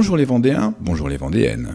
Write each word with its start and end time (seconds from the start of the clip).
Bonjour 0.00 0.16
les 0.16 0.24
Vendéens, 0.24 0.72
bonjour 0.80 1.10
les 1.10 1.18
Vendéennes. 1.18 1.74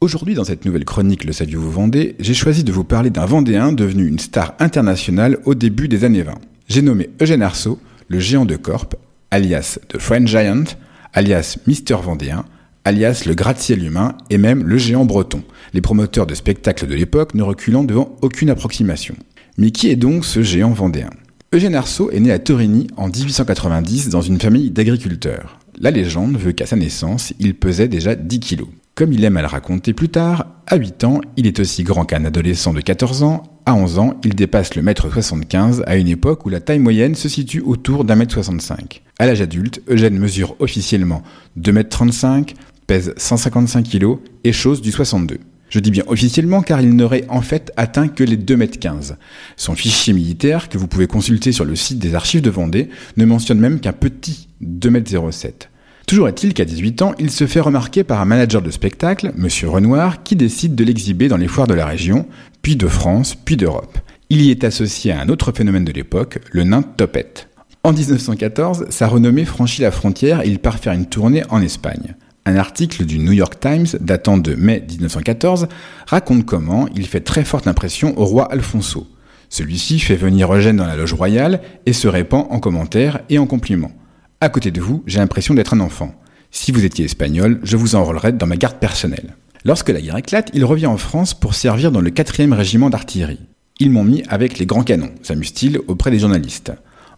Aujourd'hui, 0.00 0.32
dans 0.32 0.44
cette 0.44 0.64
nouvelle 0.64 0.86
chronique 0.86 1.24
Le 1.24 1.32
Saviez-vous 1.34 1.70
Vendée, 1.70 2.16
j'ai 2.18 2.32
choisi 2.32 2.64
de 2.64 2.72
vous 2.72 2.84
parler 2.84 3.10
d'un 3.10 3.26
Vendéen 3.26 3.72
devenu 3.74 4.06
une 4.06 4.18
star 4.18 4.54
internationale 4.60 5.36
au 5.44 5.54
début 5.54 5.86
des 5.86 6.04
années 6.04 6.22
20. 6.22 6.36
J'ai 6.70 6.80
nommé 6.80 7.10
Eugène 7.20 7.42
Arceau, 7.42 7.78
le 8.08 8.18
géant 8.18 8.46
de 8.46 8.56
Corp, 8.56 8.94
alias 9.30 9.78
The 9.88 9.98
French 9.98 10.30
Giant, 10.30 10.64
alias 11.12 11.58
Mister 11.66 11.96
Vendéen, 12.02 12.46
alias 12.86 13.24
le 13.26 13.34
gratte-ciel 13.34 13.84
humain 13.84 14.16
et 14.30 14.38
même 14.38 14.66
le 14.66 14.78
géant 14.78 15.04
breton, 15.04 15.42
les 15.74 15.82
promoteurs 15.82 16.26
de 16.26 16.34
spectacles 16.34 16.86
de 16.86 16.94
l'époque 16.94 17.34
ne 17.34 17.42
reculant 17.42 17.84
devant 17.84 18.16
aucune 18.22 18.48
approximation. 18.48 19.16
Mais 19.58 19.70
qui 19.70 19.90
est 19.90 19.96
donc 19.96 20.24
ce 20.24 20.42
géant 20.42 20.72
vendéen? 20.72 21.10
Eugène 21.52 21.74
Arceau 21.74 22.10
est 22.10 22.20
né 22.20 22.32
à 22.32 22.38
Torigny 22.38 22.86
en 22.96 23.08
1890 23.08 24.08
dans 24.08 24.22
une 24.22 24.40
famille 24.40 24.70
d'agriculteurs. 24.70 25.59
La 25.82 25.90
légende 25.90 26.36
veut 26.36 26.52
qu'à 26.52 26.66
sa 26.66 26.76
naissance, 26.76 27.32
il 27.38 27.54
pesait 27.54 27.88
déjà 27.88 28.14
10 28.14 28.40
kilos. 28.40 28.68
Comme 28.94 29.14
il 29.14 29.24
aime 29.24 29.38
à 29.38 29.40
le 29.40 29.46
raconter 29.46 29.94
plus 29.94 30.10
tard, 30.10 30.44
à 30.66 30.76
8 30.76 31.04
ans, 31.04 31.22
il 31.38 31.46
est 31.46 31.58
aussi 31.58 31.84
grand 31.84 32.04
qu'un 32.04 32.26
adolescent 32.26 32.74
de 32.74 32.82
14 32.82 33.22
ans. 33.22 33.44
À 33.64 33.72
11 33.72 33.98
ans, 33.98 34.20
il 34.22 34.34
dépasse 34.34 34.74
le 34.74 34.82
mètre 34.82 35.10
75 35.10 35.82
à 35.86 35.96
une 35.96 36.08
époque 36.08 36.44
où 36.44 36.50
la 36.50 36.60
taille 36.60 36.80
moyenne 36.80 37.14
se 37.14 37.30
situe 37.30 37.62
autour 37.62 38.04
d'un 38.04 38.14
mètre 38.14 38.34
65. 38.34 39.00
À 39.18 39.24
l'âge 39.24 39.40
adulte, 39.40 39.80
Eugène 39.88 40.18
mesure 40.18 40.54
officiellement 40.58 41.22
2 41.56 41.72
mètres 41.72 41.96
35, 41.96 42.52
pèse 42.86 43.14
155 43.16 43.88
kg 43.88 44.18
et 44.44 44.52
chose 44.52 44.82
du 44.82 44.92
62. 44.92 45.38
Je 45.70 45.78
dis 45.78 45.92
bien 45.92 46.02
officiellement 46.08 46.62
car 46.62 46.80
il 46.80 46.94
n'aurait 46.94 47.24
en 47.28 47.42
fait 47.42 47.72
atteint 47.76 48.08
que 48.08 48.24
les 48.24 48.36
2 48.36 48.56
mètres 48.56 48.78
15. 48.78 49.16
Son 49.56 49.74
fichier 49.76 50.12
militaire, 50.12 50.68
que 50.68 50.76
vous 50.76 50.88
pouvez 50.88 51.06
consulter 51.06 51.52
sur 51.52 51.64
le 51.64 51.76
site 51.76 52.00
des 52.00 52.16
archives 52.16 52.42
de 52.42 52.50
Vendée, 52.50 52.90
ne 53.16 53.24
mentionne 53.24 53.60
même 53.60 53.78
qu'un 53.78 53.92
petit 53.92 54.48
2 54.60 54.90
mètres 54.90 55.30
07. 55.30 55.70
Toujours 56.08 56.26
est-il 56.26 56.54
qu'à 56.54 56.64
18 56.64 57.02
ans, 57.02 57.14
il 57.20 57.30
se 57.30 57.46
fait 57.46 57.60
remarquer 57.60 58.02
par 58.02 58.20
un 58.20 58.24
manager 58.24 58.62
de 58.62 58.72
spectacle, 58.72 59.30
Monsieur 59.36 59.68
Renoir, 59.68 60.24
qui 60.24 60.34
décide 60.34 60.74
de 60.74 60.82
l'exhiber 60.82 61.28
dans 61.28 61.36
les 61.36 61.46
foires 61.46 61.68
de 61.68 61.74
la 61.74 61.86
région, 61.86 62.26
puis 62.62 62.74
de 62.74 62.88
France, 62.88 63.36
puis 63.36 63.56
d'Europe. 63.56 63.96
Il 64.28 64.42
y 64.42 64.50
est 64.50 64.64
associé 64.64 65.12
à 65.12 65.20
un 65.20 65.28
autre 65.28 65.52
phénomène 65.52 65.84
de 65.84 65.92
l'époque, 65.92 66.40
le 66.50 66.64
nain 66.64 66.82
Topette. 66.82 67.48
En 67.84 67.92
1914, 67.92 68.86
sa 68.90 69.06
renommée 69.06 69.44
franchit 69.44 69.82
la 69.82 69.92
frontière 69.92 70.42
et 70.42 70.48
il 70.48 70.58
part 70.58 70.78
faire 70.80 70.92
une 70.92 71.06
tournée 71.06 71.44
en 71.48 71.62
Espagne. 71.62 72.16
Un 72.46 72.56
article 72.56 73.04
du 73.04 73.18
New 73.18 73.32
York 73.32 73.60
Times 73.60 73.86
datant 74.00 74.38
de 74.38 74.54
mai 74.54 74.84
1914 74.88 75.68
raconte 76.06 76.46
comment 76.46 76.88
il 76.94 77.06
fait 77.06 77.20
très 77.20 77.44
forte 77.44 77.66
impression 77.66 78.18
au 78.18 78.24
roi 78.24 78.50
Alfonso. 78.50 79.06
Celui-ci 79.50 79.98
fait 79.98 80.16
venir 80.16 80.52
Eugène 80.52 80.76
dans 80.76 80.86
la 80.86 80.96
loge 80.96 81.12
royale 81.12 81.60
et 81.84 81.92
se 81.92 82.08
répand 82.08 82.46
en 82.50 82.58
commentaires 82.60 83.20
et 83.28 83.38
en 83.38 83.46
compliments. 83.46 83.92
À 84.40 84.48
côté 84.48 84.70
de 84.70 84.80
vous, 84.80 85.02
j'ai 85.06 85.18
l'impression 85.18 85.54
d'être 85.54 85.74
un 85.74 85.80
enfant. 85.80 86.14
Si 86.50 86.72
vous 86.72 86.84
étiez 86.84 87.04
espagnol, 87.04 87.60
je 87.62 87.76
vous 87.76 87.94
enrôlerais 87.94 88.32
dans 88.32 88.46
ma 88.46 88.56
garde 88.56 88.78
personnelle. 88.78 89.36
Lorsque 89.64 89.90
la 89.90 90.00
guerre 90.00 90.16
éclate, 90.16 90.50
il 90.54 90.64
revient 90.64 90.86
en 90.86 90.96
France 90.96 91.34
pour 91.34 91.54
servir 91.54 91.92
dans 91.92 92.00
le 92.00 92.10
4e 92.10 92.54
régiment 92.54 92.88
d'artillerie. 92.88 93.40
Ils 93.80 93.90
m'ont 93.90 94.04
mis 94.04 94.22
avec 94.28 94.58
les 94.58 94.66
grands 94.66 94.82
canons, 94.82 95.12
s'amuse-t-il 95.22 95.80
auprès 95.88 96.10
des 96.10 96.20
journalistes. 96.20 96.72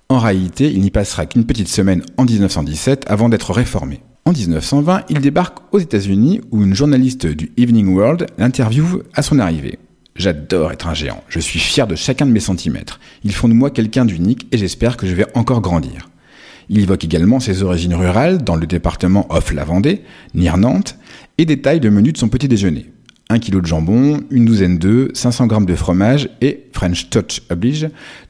En 0.08 0.18
réalité, 0.18 0.70
il 0.72 0.80
n'y 0.80 0.90
passera 0.90 1.26
qu'une 1.26 1.46
petite 1.46 1.68
semaine 1.68 2.02
en 2.16 2.24
1917 2.24 3.04
avant 3.08 3.28
d'être 3.28 3.52
réformé. 3.52 4.00
En 4.24 4.32
1920, 4.32 5.02
il 5.08 5.20
débarque 5.20 5.58
aux 5.72 5.80
États-Unis 5.80 6.40
où 6.52 6.62
une 6.62 6.74
journaliste 6.74 7.26
du 7.26 7.50
Evening 7.56 7.88
World 7.88 8.26
l'interviewe 8.38 9.02
à 9.14 9.22
son 9.22 9.40
arrivée. 9.40 9.80
J'adore 10.14 10.70
être 10.70 10.86
un 10.86 10.94
géant, 10.94 11.24
je 11.28 11.40
suis 11.40 11.58
fier 11.58 11.88
de 11.88 11.96
chacun 11.96 12.26
de 12.26 12.30
mes 12.30 12.38
centimètres. 12.38 13.00
Ils 13.24 13.32
font 13.32 13.48
de 13.48 13.54
moi 13.54 13.70
quelqu'un 13.70 14.04
d'unique 14.04 14.46
et 14.52 14.58
j'espère 14.58 14.96
que 14.96 15.08
je 15.08 15.14
vais 15.14 15.26
encore 15.34 15.60
grandir. 15.60 16.08
Il 16.68 16.80
évoque 16.80 17.04
également 17.04 17.40
ses 17.40 17.64
origines 17.64 17.94
rurales 17.94 18.44
dans 18.44 18.54
le 18.54 18.66
département 18.66 19.26
Off-la-Vendée, 19.28 20.02
near 20.34 20.56
Nantes, 20.56 20.96
et 21.36 21.44
détaille 21.44 21.80
le 21.80 21.90
menu 21.90 22.12
de 22.12 22.18
son 22.18 22.28
petit 22.28 22.46
déjeuner. 22.46 22.92
Un 23.28 23.40
kilo 23.40 23.60
de 23.60 23.66
jambon, 23.66 24.20
une 24.30 24.44
douzaine 24.44 24.78
d'œufs, 24.78 25.10
500 25.14 25.48
grammes 25.48 25.66
de 25.66 25.74
fromage 25.74 26.28
et, 26.40 26.68
French 26.72 27.10
touch 27.10 27.42
oblige, 27.50 27.88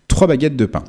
trois 0.09 0.27
baguettes 0.27 0.57
de 0.57 0.67
pain. 0.67 0.85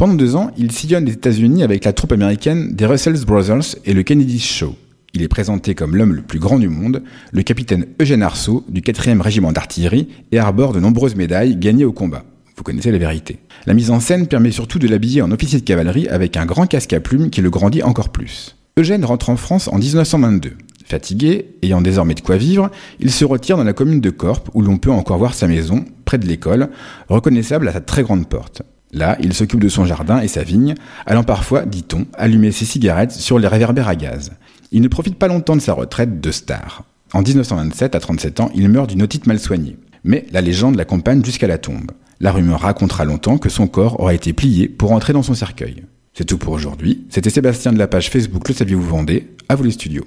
Pendant 0.00 0.14
deux 0.14 0.34
ans, 0.34 0.50
il 0.56 0.72
sillonne 0.72 1.04
les 1.04 1.12
États-Unis 1.12 1.62
avec 1.62 1.84
la 1.84 1.92
troupe 1.92 2.12
américaine 2.12 2.74
des 2.74 2.86
Russell 2.86 3.22
Brothers 3.26 3.76
et 3.84 3.92
le 3.92 4.02
Kennedy 4.02 4.38
Show. 4.38 4.74
Il 5.12 5.20
est 5.20 5.28
présenté 5.28 5.74
comme 5.74 5.94
l'homme 5.94 6.14
le 6.14 6.22
plus 6.22 6.38
grand 6.38 6.58
du 6.58 6.70
monde, 6.70 7.02
le 7.32 7.42
capitaine 7.42 7.84
Eugène 8.00 8.22
Arceau 8.22 8.64
du 8.70 8.80
4e 8.80 9.20
régiment 9.20 9.52
d'artillerie 9.52 10.08
et 10.32 10.38
arbore 10.38 10.72
de 10.72 10.80
nombreuses 10.80 11.16
médailles 11.16 11.54
gagnées 11.54 11.84
au 11.84 11.92
combat. 11.92 12.24
Vous 12.56 12.62
connaissez 12.62 12.90
la 12.90 12.96
vérité. 12.96 13.40
La 13.66 13.74
mise 13.74 13.90
en 13.90 14.00
scène 14.00 14.26
permet 14.26 14.52
surtout 14.52 14.78
de 14.78 14.88
l'habiller 14.88 15.20
en 15.20 15.32
officier 15.32 15.60
de 15.60 15.66
cavalerie 15.66 16.08
avec 16.08 16.38
un 16.38 16.46
grand 16.46 16.64
casque 16.64 16.94
à 16.94 17.00
plumes 17.00 17.28
qui 17.28 17.42
le 17.42 17.50
grandit 17.50 17.82
encore 17.82 18.08
plus. 18.08 18.56
Eugène 18.78 19.04
rentre 19.04 19.28
en 19.28 19.36
France 19.36 19.68
en 19.68 19.76
1922. 19.76 20.52
Fatigué, 20.86 21.56
ayant 21.60 21.82
désormais 21.82 22.14
de 22.14 22.20
quoi 22.22 22.38
vivre, 22.38 22.70
il 23.00 23.10
se 23.10 23.26
retire 23.26 23.58
dans 23.58 23.64
la 23.64 23.74
commune 23.74 24.00
de 24.00 24.08
Corp 24.08 24.48
où 24.54 24.62
l'on 24.62 24.78
peut 24.78 24.90
encore 24.90 25.18
voir 25.18 25.34
sa 25.34 25.46
maison, 25.46 25.84
près 26.06 26.16
de 26.16 26.26
l'école, 26.26 26.70
reconnaissable 27.10 27.68
à 27.68 27.74
sa 27.74 27.82
très 27.82 28.02
grande 28.02 28.26
porte. 28.26 28.62
Là, 28.92 29.16
il 29.20 29.34
s'occupe 29.34 29.60
de 29.60 29.68
son 29.68 29.84
jardin 29.84 30.20
et 30.20 30.28
sa 30.28 30.42
vigne, 30.42 30.74
allant 31.06 31.22
parfois, 31.22 31.64
dit-on, 31.64 32.06
allumer 32.14 32.52
ses 32.52 32.64
cigarettes 32.64 33.12
sur 33.12 33.38
les 33.38 33.48
réverbères 33.48 33.88
à 33.88 33.96
gaz. 33.96 34.32
Il 34.72 34.82
ne 34.82 34.88
profite 34.88 35.16
pas 35.16 35.28
longtemps 35.28 35.56
de 35.56 35.60
sa 35.60 35.74
retraite 35.74 36.20
de 36.20 36.30
star. 36.30 36.84
En 37.12 37.22
1927, 37.22 37.94
à 37.94 38.00
37 38.00 38.40
ans, 38.40 38.50
il 38.54 38.68
meurt 38.68 38.88
d'une 38.88 39.02
otite 39.02 39.26
mal 39.26 39.38
soignée. 39.38 39.76
Mais 40.04 40.26
la 40.32 40.40
légende 40.40 40.76
l'accompagne 40.76 41.24
jusqu'à 41.24 41.46
la 41.46 41.58
tombe. 41.58 41.90
La 42.20 42.32
rumeur 42.32 42.60
racontera 42.60 43.04
longtemps 43.04 43.38
que 43.38 43.48
son 43.48 43.66
corps 43.66 43.98
aura 44.00 44.14
été 44.14 44.32
plié 44.32 44.68
pour 44.68 44.92
entrer 44.92 45.12
dans 45.12 45.22
son 45.22 45.34
cercueil. 45.34 45.84
C'est 46.12 46.24
tout 46.24 46.38
pour 46.38 46.52
aujourd'hui. 46.52 47.06
C'était 47.08 47.30
Sébastien 47.30 47.72
de 47.72 47.78
la 47.78 47.86
page 47.86 48.10
Facebook 48.10 48.48
Le 48.48 48.54
Saviez-vous 48.54 48.82
Vendez. 48.82 49.30
À 49.48 49.54
vous 49.54 49.64
les 49.64 49.70
studios. 49.70 50.04